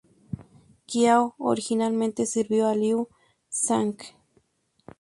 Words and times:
Qiao 0.87 1.35
originalmente 1.37 2.25
sirvió 2.25 2.67
a 2.67 2.73
Liu 2.73 3.07
Zhang. 3.51 3.99